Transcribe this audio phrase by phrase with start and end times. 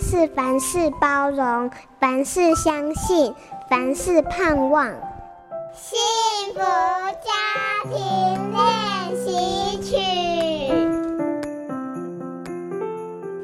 [0.00, 3.32] 是凡事包容，凡事相信，
[3.68, 4.86] 凡事盼望。
[5.74, 5.98] 幸
[6.54, 7.32] 福家
[7.90, 7.94] 庭
[8.52, 9.96] 练习曲。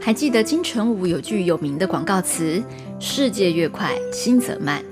[0.00, 2.62] 还记得金城武有句有名的广告词
[2.98, 4.82] ：“世界越快，心则慢。”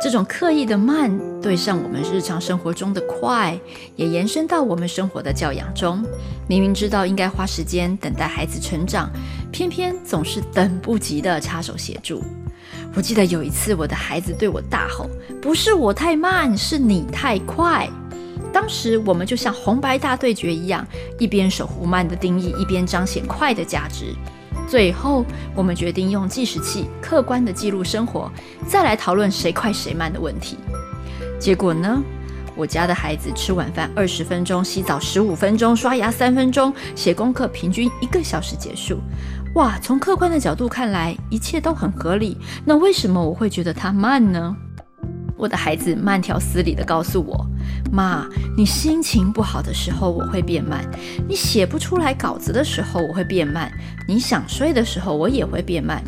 [0.00, 1.10] 这种刻意的慢，
[1.40, 3.58] 对上我们日常生活中的快，
[3.96, 6.04] 也延伸到我们生活的教养中。
[6.48, 9.10] 明明知道应该花时间等待孩子成长，
[9.50, 12.22] 偏偏总是等不及的插手协助。
[12.94, 15.08] 我记得有一次，我的孩子对我大吼
[15.40, 17.88] ：“不是我太慢，是你太快。”
[18.52, 20.84] 当时我们就像红白大对决一样，
[21.18, 24.14] 一边守护慢的定义，一边彰显快的价值。
[24.70, 28.30] 最后，我们决定用计时器客观地记录生活，
[28.68, 30.58] 再来讨论谁快谁慢的问题。
[31.40, 32.00] 结果呢？
[32.54, 39.00] 我家的孩子吃晚饭二十分钟，洗澡十五分钟，刷牙三分钟，写功课平均一个小时结束。
[39.54, 42.38] 哇，从客观的角度看来，一切都很合理。
[42.64, 44.56] 那为什么我会觉得他慢呢？
[45.40, 47.46] 我的孩子慢条斯理地告诉我
[47.90, 50.84] ：“妈，你心情不好的时候我会变慢，
[51.26, 53.72] 你写不出来稿子的时候我会变慢，
[54.06, 56.04] 你想睡的时候我也会变慢。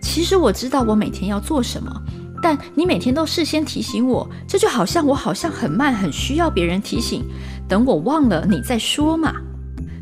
[0.00, 1.90] 其实我知道我每天要做什么，
[2.40, 7.24] 但你每天都事先提醒我，这就好像我好像很慢，很需要别人提醒。
[7.68, 9.34] 等我忘了你再说嘛。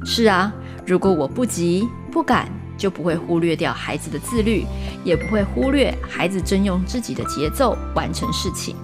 [0.04, 0.52] 是啊，
[0.86, 4.64] 如果我不急不赶。”就不会忽略掉孩子的自律，
[5.04, 8.76] 也不会忽略孩子正用自己的节奏完成事情。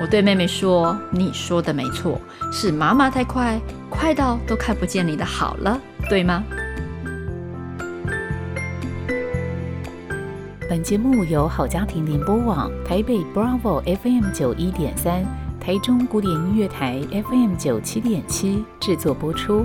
[0.00, 6.42] 我对妹妹说：“你说的没错，是妈妈太快，快到都看不见你的好了，对吗？”
[10.68, 15.24] 本节目由好家庭联播网、台北 Bravo FM 九一点三、
[15.60, 19.64] 台中古典音乐台 FM 九七点七制作播出。